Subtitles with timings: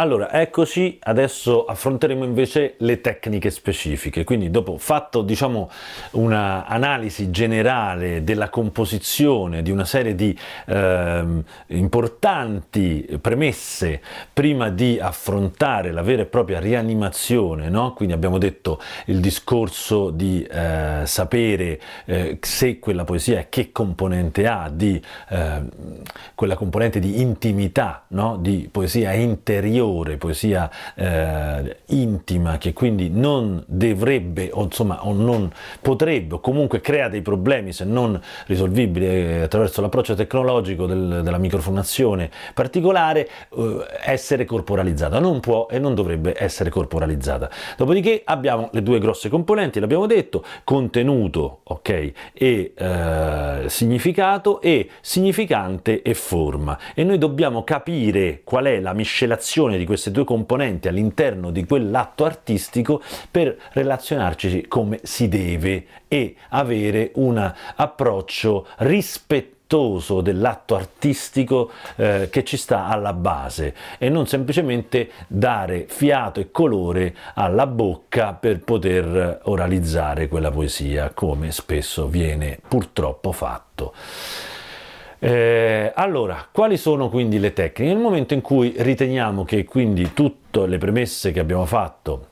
[0.00, 5.68] Allora, eccoci, adesso affronteremo invece le tecniche specifiche, quindi dopo fatto diciamo
[6.12, 11.24] un'analisi generale della composizione di una serie di eh,
[11.66, 14.00] importanti premesse
[14.32, 17.92] prima di affrontare la vera e propria rianimazione, no?
[17.94, 24.70] quindi abbiamo detto il discorso di eh, sapere eh, se quella poesia che componente ha,
[24.72, 25.68] di ehm,
[26.36, 28.36] quella componente di intimità, no?
[28.36, 35.50] di poesia interiore, interiore, poesia eh, intima, che quindi non dovrebbe, o insomma, o non
[35.80, 41.38] potrebbe, o comunque crea dei problemi se non risolvibili eh, attraverso l'approccio tecnologico del, della
[41.38, 45.18] microfonazione particolare, eh, essere corporalizzata.
[45.18, 47.50] Non può e non dovrebbe essere corporalizzata.
[47.76, 56.02] Dopodiché abbiamo le due grosse componenti, l'abbiamo detto, contenuto, ok, e eh, significato e significante
[56.02, 56.78] e forma.
[56.94, 62.24] E noi dobbiamo capire qual è la miscelazione di queste due componenti all'interno di quell'atto
[62.24, 72.42] artistico per relazionarci come si deve e avere un approccio rispettoso dell'atto artistico eh, che
[72.44, 79.40] ci sta alla base e non semplicemente dare fiato e colore alla bocca per poter
[79.44, 83.92] oralizzare quella poesia come spesso viene purtroppo fatto.
[85.20, 87.92] Eh, allora, quali sono quindi le tecniche?
[87.92, 92.26] Nel momento in cui riteniamo che quindi tutte le premesse che abbiamo fatto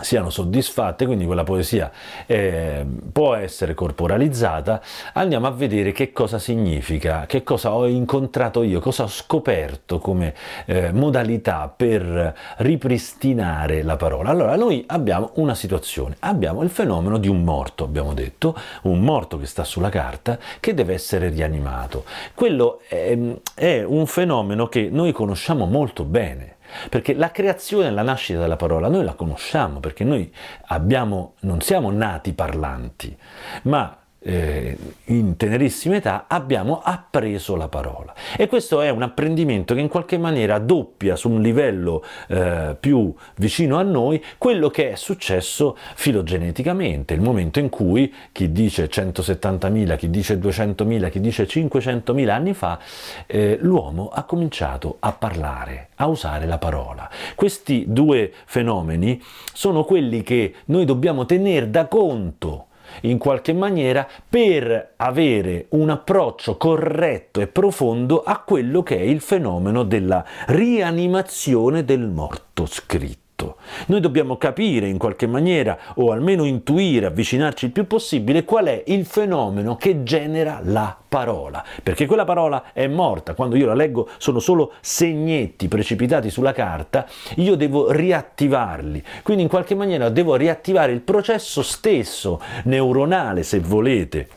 [0.00, 1.90] siano soddisfatte, quindi quella poesia
[2.26, 4.80] eh, può essere corporalizzata,
[5.14, 10.34] andiamo a vedere che cosa significa, che cosa ho incontrato io, cosa ho scoperto come
[10.66, 14.30] eh, modalità per ripristinare la parola.
[14.30, 19.38] Allora, noi abbiamo una situazione, abbiamo il fenomeno di un morto, abbiamo detto, un morto
[19.38, 22.04] che sta sulla carta che deve essere rianimato.
[22.34, 23.16] Quello è,
[23.54, 26.55] è un fenomeno che noi conosciamo molto bene
[26.88, 30.32] perché la creazione, la nascita della parola, noi la conosciamo perché noi
[30.66, 33.16] abbiamo, non siamo nati parlanti,
[33.62, 33.96] ma
[34.26, 39.88] eh, in tenerissima età abbiamo appreso la parola e questo è un apprendimento che in
[39.88, 45.76] qualche maniera doppia su un livello eh, più vicino a noi quello che è successo
[45.94, 52.52] filogeneticamente, il momento in cui chi dice 170.000, chi dice 200.000, chi dice 500.000 anni
[52.52, 52.80] fa,
[53.26, 57.08] eh, l'uomo ha cominciato a parlare, a usare la parola.
[57.36, 59.22] Questi due fenomeni
[59.52, 62.65] sono quelli che noi dobbiamo tenere da conto
[63.02, 69.20] in qualche maniera per avere un approccio corretto e profondo a quello che è il
[69.20, 73.56] fenomeno della rianimazione del morto scritto tutto.
[73.86, 78.82] Noi dobbiamo capire in qualche maniera, o almeno intuire, avvicinarci il più possibile, qual è
[78.86, 81.64] il fenomeno che genera la parola.
[81.82, 87.06] Perché quella parola è morta, quando io la leggo sono solo segnetti precipitati sulla carta,
[87.36, 89.04] io devo riattivarli.
[89.22, 94.28] Quindi in qualche maniera devo riattivare il processo stesso, neuronale se volete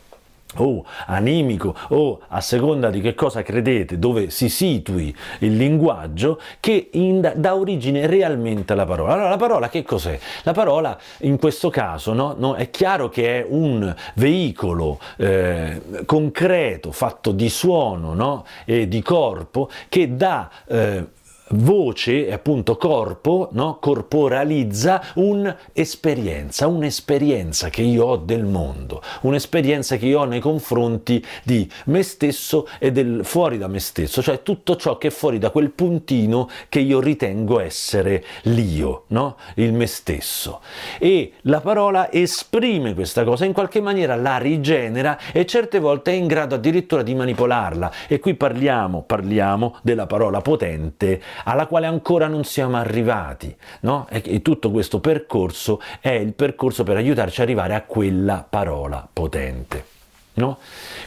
[0.58, 6.90] o animico o a seconda di che cosa credete dove si situi il linguaggio che
[6.94, 10.20] in, dà origine realmente alla parola allora la parola che cos'è?
[10.44, 16.92] la parola in questo caso no, no, è chiaro che è un veicolo eh, concreto
[16.92, 21.06] fatto di suono no, e di corpo che dà eh,
[21.52, 23.78] voce appunto corpo, no?
[23.80, 31.70] corporalizza un'esperienza, un'esperienza che io ho del mondo, un'esperienza che io ho nei confronti di
[31.86, 35.50] me stesso e del fuori da me stesso, cioè tutto ciò che è fuori da
[35.50, 39.38] quel puntino che io ritengo essere l'io, no?
[39.56, 40.62] il me stesso.
[41.00, 46.16] E la parola esprime questa cosa, in qualche maniera la rigenera e certe volte è
[46.16, 47.92] in grado addirittura di manipolarla.
[48.08, 53.56] E qui parliamo, parliamo della parola potente alla quale ancora non siamo arrivati.
[53.82, 54.08] No?
[54.10, 59.98] E, tutto questo percorso è il percorso per aiutarci ad arrivare a quella parola potente.
[60.34, 60.58] No?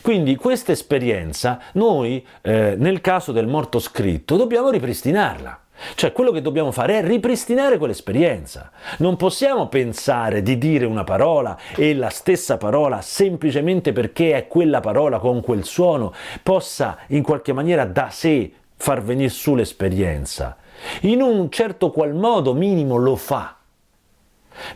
[0.03, 5.61] Quindi questa esperienza noi eh, nel caso del morto scritto dobbiamo ripristinarla.
[5.95, 8.71] Cioè quello che dobbiamo fare è ripristinare quell'esperienza.
[8.99, 14.81] Non possiamo pensare di dire una parola e la stessa parola semplicemente perché è quella
[14.81, 16.13] parola con quel suono
[16.43, 18.53] possa in qualche maniera da sé
[18.83, 20.57] far venire su l'esperienza.
[21.03, 23.59] In un certo qual modo minimo lo fa,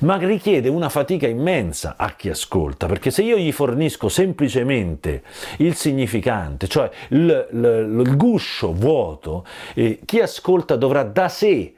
[0.00, 5.24] ma richiede una fatica immensa a chi ascolta, perché se io gli fornisco semplicemente
[5.58, 9.44] il significante, cioè il, il, il guscio vuoto,
[9.74, 11.74] eh, chi ascolta dovrà da sé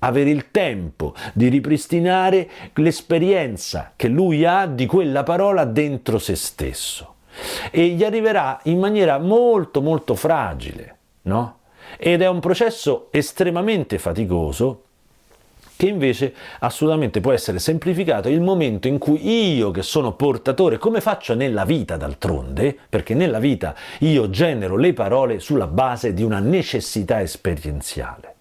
[0.00, 7.14] avere il tempo di ripristinare l'esperienza che lui ha di quella parola dentro se stesso
[7.70, 11.59] e gli arriverà in maniera molto molto fragile, no?
[11.98, 14.82] Ed è un processo estremamente faticoso
[15.80, 21.00] che invece assolutamente può essere semplificato il momento in cui io che sono portatore, come
[21.00, 26.38] faccio nella vita d'altronde, perché nella vita io genero le parole sulla base di una
[26.38, 28.34] necessità esperienziale.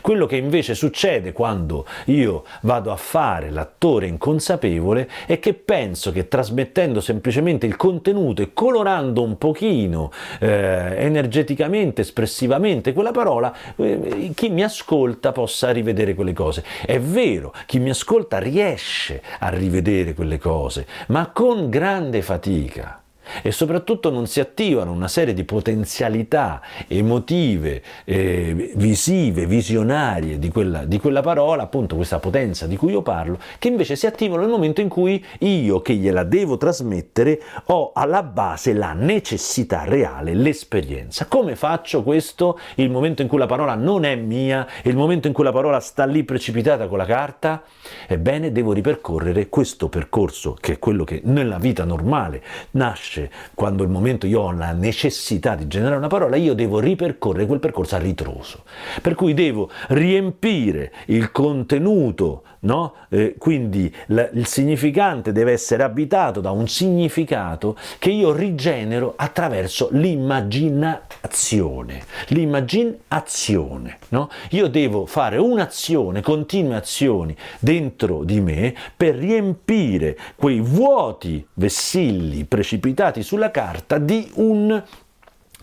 [0.00, 6.28] Quello che invece succede quando io vado a fare l'attore inconsapevole è che penso che
[6.28, 14.48] trasmettendo semplicemente il contenuto e colorando un pochino eh, energeticamente, espressivamente quella parola, eh, chi
[14.48, 16.64] mi ascolta possa rivedere quelle cose.
[16.84, 23.01] È vero, chi mi ascolta riesce a rivedere quelle cose, ma con grande fatica
[23.40, 30.84] e soprattutto non si attivano una serie di potenzialità emotive, eh, visive, visionarie di quella,
[30.84, 34.50] di quella, parola, appunto questa potenza di cui io parlo, che invece si attivano nel
[34.50, 41.26] momento in cui io che gliela devo trasmettere ho alla base la necessità reale, l'esperienza.
[41.26, 42.58] Come faccio questo?
[42.76, 45.80] Il momento in cui la parola non è mia, il momento in cui la parola
[45.80, 47.62] sta lì precipitata con la carta?
[48.06, 52.42] Ebbene, devo ripercorrere questo percorso, che è quello che nella vita normale
[52.72, 56.80] nasce nasce quando il momento io ho la necessità di generare una parola, io devo
[56.80, 58.62] ripercorrere quel percorso a ritroso.
[59.00, 62.94] Per cui devo riempire il contenuto, no?
[63.08, 69.88] Eh, quindi l- il significante deve essere abitato da un significato che io rigenero attraverso
[69.92, 72.02] l'immaginazione.
[72.28, 74.28] L'immaginazione, no?
[74.50, 83.22] Io devo fare un'azione, continue azioni dentro di me per riempire quei vuoti vessilli precipitati
[83.22, 84.82] sulla carta di un,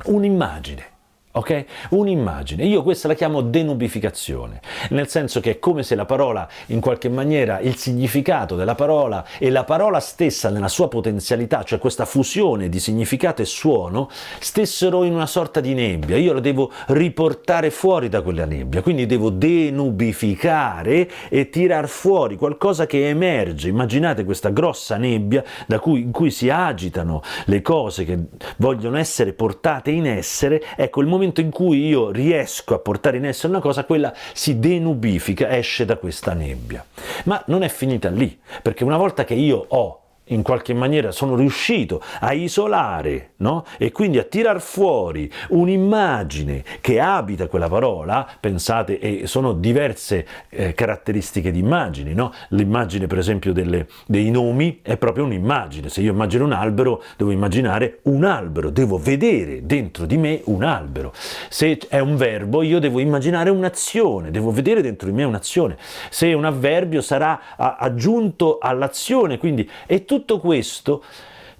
[0.05, 0.97] un'immagine
[1.31, 1.65] ok?
[1.89, 2.65] Un'immagine.
[2.65, 7.09] Io questa la chiamo denubificazione, nel senso che è come se la parola, in qualche
[7.09, 12.67] maniera, il significato della parola e la parola stessa nella sua potenzialità, cioè questa fusione
[12.69, 14.09] di significato e suono,
[14.39, 16.17] stessero in una sorta di nebbia.
[16.17, 22.85] Io la devo riportare fuori da quella nebbia, quindi devo denubificare e tirar fuori qualcosa
[22.85, 23.69] che emerge.
[23.69, 25.43] Immaginate questa grossa nebbia
[25.79, 28.17] cui, in cui si agitano le cose che
[28.57, 30.63] vogliono essere portate in essere.
[30.75, 34.13] Ecco, il momento momento in cui io riesco a portare in essere una cosa, quella
[34.33, 36.85] si denubifica, esce da questa nebbia.
[37.25, 41.35] Ma non è finita lì, perché una volta che io ho in qualche maniera sono
[41.35, 43.65] riuscito a isolare no?
[43.77, 50.73] e quindi a tirar fuori un'immagine che abita quella parola, pensate, e sono diverse eh,
[50.73, 52.33] caratteristiche di immagini, no?
[52.49, 57.31] l'immagine per esempio delle, dei nomi è proprio un'immagine, se io immagino un albero devo
[57.31, 61.13] immaginare un albero, devo vedere dentro di me un albero,
[61.49, 65.77] se è un verbo io devo immaginare un'azione, devo vedere dentro di me un'azione,
[66.09, 71.01] se un avverbio sarà a, aggiunto all'azione, quindi è tutto tutto questo,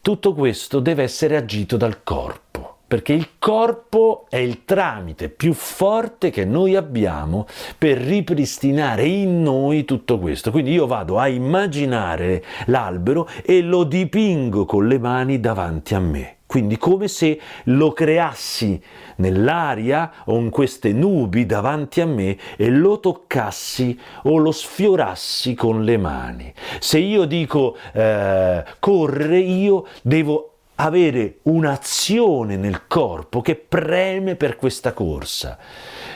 [0.02, 6.32] tutto questo deve essere agito dal corpo perché il corpo è il tramite più forte
[6.32, 7.46] che noi abbiamo
[7.78, 10.50] per ripristinare in noi tutto questo.
[10.50, 16.39] Quindi io vado a immaginare l'albero e lo dipingo con le mani davanti a me.
[16.50, 18.82] Quindi come se lo creassi
[19.18, 25.84] nell'aria o in queste nubi davanti a me e lo toccassi o lo sfiorassi con
[25.84, 26.52] le mani.
[26.80, 34.92] Se io dico eh, correre, io devo avere un'azione nel corpo che preme per questa
[34.94, 35.56] corsa.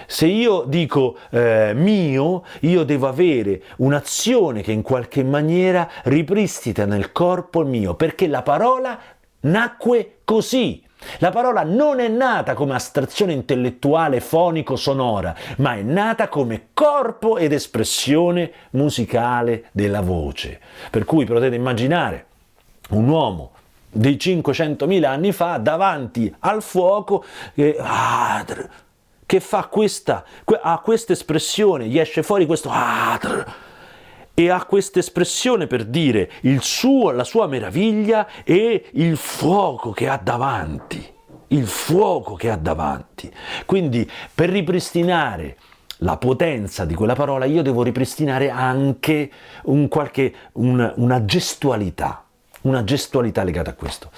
[0.08, 7.12] Se io dico eh, mio, io devo avere un'azione che in qualche maniera ripristina nel
[7.12, 9.00] corpo il mio, perché la parola
[9.42, 10.82] nacque così.
[11.18, 17.52] La parola non è nata come astrazione intellettuale fonico-sonora, ma è nata come corpo ed
[17.52, 20.60] espressione musicale della voce.
[20.90, 22.26] Per cui potete immaginare
[22.92, 23.52] un uomo
[23.92, 28.44] di 500.000 anni fa davanti al fuoco che, ah,
[29.26, 30.24] che fa questa,
[30.62, 33.20] ha questa espressione, gli esce fuori questo ah,
[34.34, 40.20] e ha questa espressione per dire suo, la sua meraviglia e il fuoco che ha
[40.22, 41.06] davanti,
[41.50, 43.32] il fuoco che ha davanti.
[43.66, 45.58] Quindi per ripristinare
[45.98, 49.30] la potenza di quella parola io devo ripristinare anche
[49.64, 52.24] un qualche, un, una gestualità
[52.64, 54.10] una gestualità legata a questo.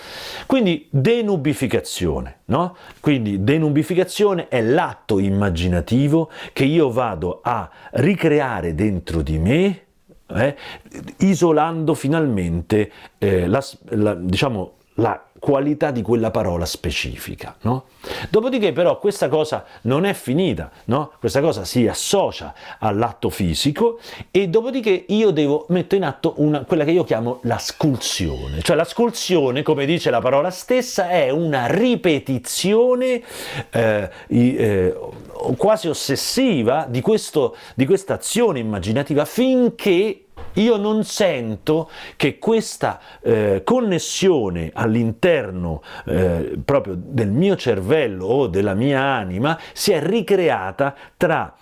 [0.45, 2.75] Quindi denubificazione, no?
[2.99, 9.84] Quindi denubificazione è l'atto immaginativo che io vado a ricreare dentro di me
[10.29, 10.55] eh,
[11.19, 17.55] isolando finalmente eh, la, la, diciamo, la qualità di quella parola specifica.
[17.61, 17.83] No?
[18.31, 21.11] Dopodiché però questa cosa non è finita, no?
[21.19, 23.99] questa cosa si associa all'atto fisico
[24.31, 28.75] e dopodiché io devo mettere in atto una, quella che io chiamo la sculsione, cioè
[28.75, 33.21] la sculsione, come dice la parola stessa, è una ripetizione
[33.69, 34.97] eh, eh,
[35.57, 40.24] quasi ossessiva di, questo, di questa azione immaginativa finché
[40.55, 48.73] io non sento che questa eh, connessione all'interno eh, proprio del mio cervello o della
[48.73, 51.53] mia anima sia ricreata tra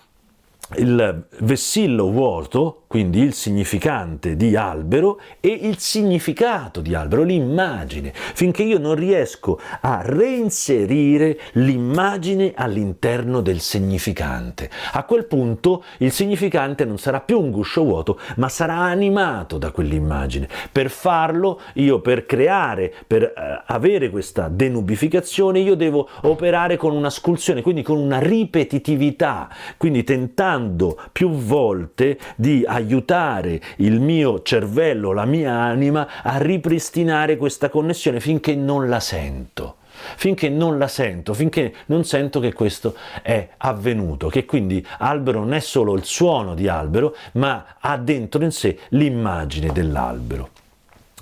[0.76, 8.62] il vessillo vuoto, quindi il significante di albero, e il significato di albero, l'immagine, finché
[8.62, 14.70] io non riesco a reinserire l'immagine all'interno del significante.
[14.92, 19.70] A quel punto il significante non sarà più un guscio vuoto, ma sarà animato da
[19.70, 20.48] quell'immagine.
[20.72, 23.32] Per farlo, io per creare, per eh,
[23.66, 30.53] avere questa denubificazione, io devo operare con una sculsione, quindi con una ripetitività, quindi tentando
[30.54, 38.20] cercando più volte di aiutare il mio cervello, la mia anima a ripristinare questa connessione
[38.20, 39.76] finché non la sento
[40.16, 45.54] finché non la sento, finché non sento che questo è avvenuto, che quindi albero non
[45.54, 50.50] è solo il suono di albero, ma ha dentro in sé l'immagine dell'albero.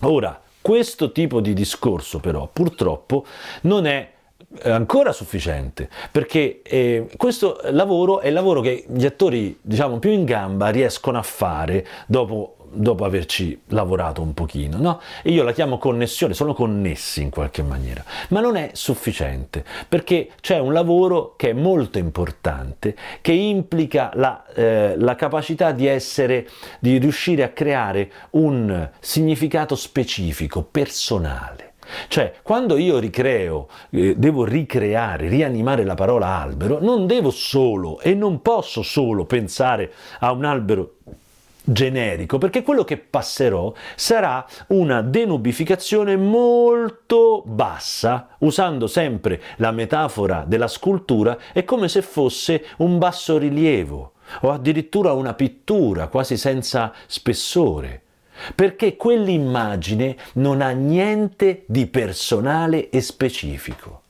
[0.00, 3.24] Ora, questo tipo di discorso però purtroppo
[3.62, 4.10] non è
[4.62, 10.24] ancora sufficiente perché eh, questo lavoro è il lavoro che gli attori diciamo più in
[10.24, 15.00] gamba riescono a fare dopo dopo averci lavorato un pochino, no?
[15.22, 20.30] E io la chiamo connessione, sono connessi in qualche maniera, ma non è sufficiente, perché
[20.40, 26.48] c'è un lavoro che è molto importante, che implica la, eh, la capacità di essere,
[26.78, 31.71] di riuscire a creare un significato specifico, personale.
[32.08, 38.14] Cioè, quando io ricreo, eh, devo ricreare, rianimare la parola albero, non devo solo e
[38.14, 40.94] non posso solo pensare a un albero
[41.64, 50.68] generico, perché quello che passerò sarà una denubificazione molto bassa, usando sempre la metafora della
[50.68, 58.01] scultura, è come se fosse un basso rilievo o addirittura una pittura quasi senza spessore
[58.54, 64.02] perché quell'immagine non ha niente di personale e specifico.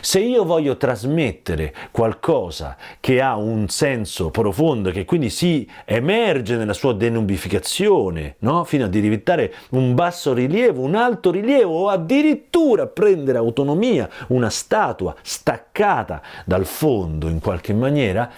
[0.00, 6.72] Se io voglio trasmettere qualcosa che ha un senso profondo, che quindi si emerge nella
[6.72, 8.64] sua denubificazione, no?
[8.64, 15.14] fino a diventare un basso rilievo, un alto rilievo o addirittura prendere autonomia, una statua
[15.22, 18.30] staccata dal fondo in qualche maniera,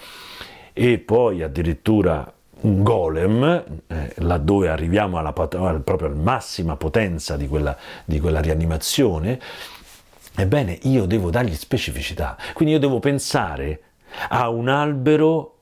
[0.73, 2.31] e poi addirittura
[2.61, 7.75] un golem, eh, laddove arriviamo alla, proprio alla massima potenza di quella,
[8.05, 9.39] di quella rianimazione,
[10.35, 12.37] ebbene io devo dargli specificità.
[12.53, 13.81] Quindi io devo pensare
[14.29, 15.55] a un albero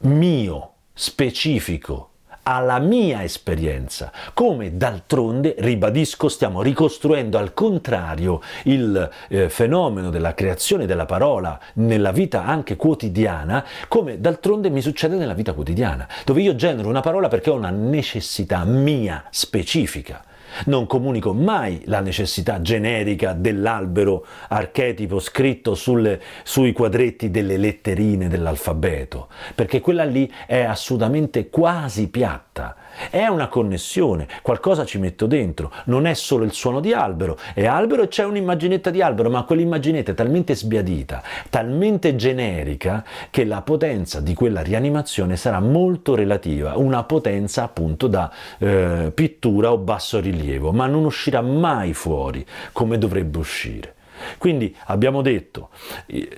[0.00, 2.09] mio, specifico,
[2.42, 10.86] alla mia esperienza, come d'altronde, ribadisco, stiamo ricostruendo al contrario il eh, fenomeno della creazione
[10.86, 16.54] della parola nella vita anche quotidiana, come d'altronde mi succede nella vita quotidiana, dove io
[16.54, 20.22] genero una parola perché ho una necessità mia specifica.
[20.66, 29.28] Non comunico mai la necessità generica dell'albero archetipo scritto sulle, sui quadretti delle letterine dell'alfabeto,
[29.54, 32.76] perché quella lì è assolutamente quasi piatta.
[33.08, 37.64] È una connessione, qualcosa ci metto dentro, non è solo il suono di albero, è
[37.64, 43.62] albero e c'è un'immaginetta di albero, ma quell'immaginetta è talmente sbiadita, talmente generica, che la
[43.62, 50.18] potenza di quella rianimazione sarà molto relativa, una potenza appunto da eh, pittura o basso
[50.18, 50.38] rilievo,
[50.72, 53.94] ma non uscirà mai fuori come dovrebbe uscire.
[54.38, 55.70] Quindi abbiamo detto,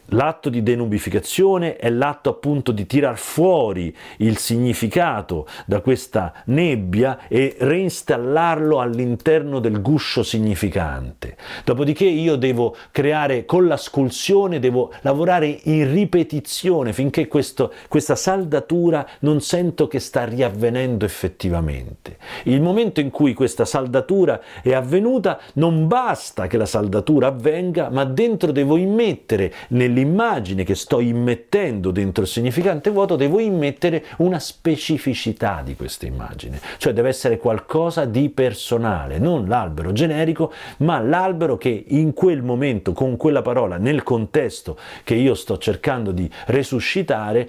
[0.07, 7.57] l'atto di denubificazione è l'atto appunto di tirar fuori il significato da questa nebbia e
[7.59, 11.37] reinstallarlo all'interno del guscio significante.
[11.65, 19.07] Dopodiché io devo creare con la sculsione, devo lavorare in ripetizione finché questo, questa saldatura
[19.21, 22.19] non sento che sta riavvenendo effettivamente.
[22.45, 27.89] Il momento in cui questa saldatura è avvenuta non basta che la saldatura avvenga, avvenga,
[27.89, 34.39] ma dentro devo immettere, nell'immagine che sto immettendo dentro il significante vuoto, devo immettere una
[34.39, 41.57] specificità di questa immagine, cioè deve essere qualcosa di personale, non l'albero generico, ma l'albero
[41.57, 47.49] che in quel momento, con quella parola, nel contesto che io sto cercando di resuscitare,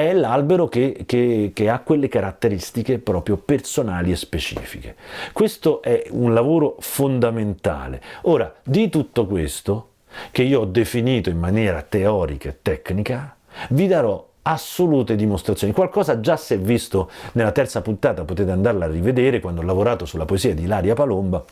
[0.00, 4.94] è l'albero che, che, che, ha quelle caratteristiche proprio personali e specifiche.
[5.30, 8.00] Questo è un lavoro fondamentale.
[8.22, 9.88] Ora, di tutto questo,
[10.30, 13.36] che io ho definito in maniera teorica e tecnica,
[13.70, 15.74] vi darò assolute dimostrazioni.
[15.74, 20.06] Qualcosa già si è visto nella terza puntata, potete andarla a rivedere quando ho lavorato
[20.06, 21.44] sulla poesia di Ilaria Palomba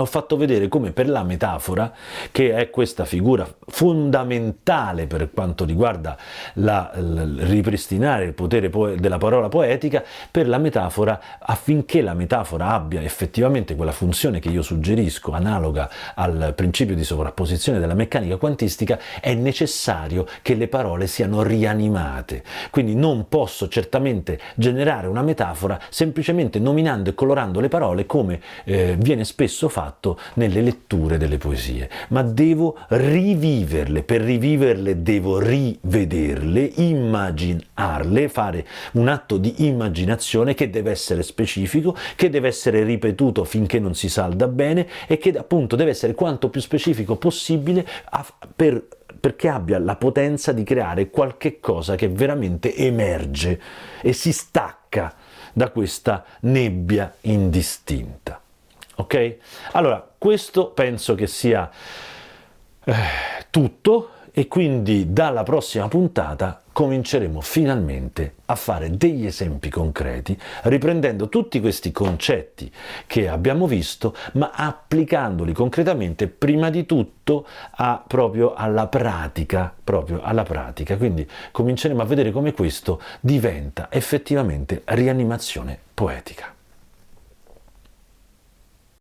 [0.00, 1.92] ho fatto vedere come per la metafora,
[2.30, 6.16] che è questa figura fondamentale per quanto riguarda
[6.54, 13.02] la, il ripristinare il potere della parola poetica, per la metafora, affinché la metafora abbia
[13.02, 19.34] effettivamente quella funzione che io suggerisco, analoga al principio di sovrapposizione della meccanica quantistica, è
[19.34, 22.44] necessario che le parole siano rianimate.
[22.70, 28.96] Quindi non posso certamente generare una metafora semplicemente nominando e colorando le parole come eh,
[28.98, 36.72] viene spesso fatto fatto nelle letture delle poesie, ma devo riviverle, per riviverle devo rivederle,
[36.76, 43.78] immaginarle, fare un atto di immaginazione che deve essere specifico, che deve essere ripetuto finché
[43.78, 47.86] non si salda bene e che appunto deve essere quanto più specifico possibile
[48.54, 48.86] per
[49.18, 53.60] perché abbia la potenza di creare qualche cosa che veramente emerge
[54.00, 55.12] e si stacca
[55.52, 58.40] da questa nebbia indistinta.
[58.98, 59.36] Ok?
[59.72, 61.70] Allora, questo penso che sia
[62.84, 62.94] eh,
[63.50, 71.58] tutto e quindi dalla prossima puntata cominceremo finalmente a fare degli esempi concreti, riprendendo tutti
[71.60, 72.70] questi concetti
[73.06, 80.44] che abbiamo visto, ma applicandoli concretamente prima di tutto a, proprio alla pratica, proprio alla
[80.44, 80.96] pratica.
[80.96, 86.57] Quindi cominceremo a vedere come questo diventa effettivamente rianimazione poetica.